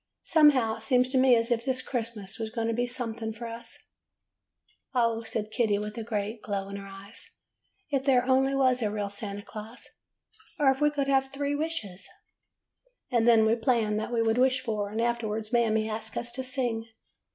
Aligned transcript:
Somehow 0.23 0.77
it 0.77 0.81
seems 0.81 1.09
to 1.09 1.19
me 1.19 1.35
as 1.35 1.51
if 1.51 1.63
this 1.63 1.83
Christmas 1.83 2.39
was 2.39 2.49
going 2.49 2.65
to 2.67 2.73
do 2.73 2.87
something 2.87 3.31
for 3.31 3.45
us.'" 3.45 3.91
'O,' 4.95 5.21
said 5.21 5.51
Kitty, 5.51 5.77
with 5.77 5.95
a 5.95 6.01
great 6.03 6.41
glow 6.41 6.69
in 6.69 6.77
her 6.77 6.87
eyes, 6.87 7.37
'if 7.91 8.03
there 8.03 8.25
only 8.25 8.55
was 8.55 8.81
a 8.81 8.89
real 8.89 9.09
Santa 9.11 9.43
Claus! 9.43 9.87
Or 10.57 10.71
if 10.71 10.81
we 10.81 10.89
could 10.89 11.07
have 11.07 11.31
three 11.31 11.53
wishes!' 11.53 12.09
''And 13.11 13.27
then 13.27 13.45
we 13.45 13.53
planned 13.55 13.99
what 13.99 14.11
we 14.11 14.23
would 14.23 14.39
wish 14.39 14.59
for, 14.61 14.89
and 14.89 14.99
afterward 14.99 15.47
Mammy 15.53 15.87
asked 15.87 16.17
us 16.17 16.31
to 16.31 16.43
sing. 16.43 16.87